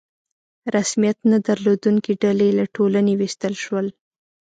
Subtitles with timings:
[0.75, 3.87] رسمیت نه درلودونکي ډلې له ټولنې ویستل شول.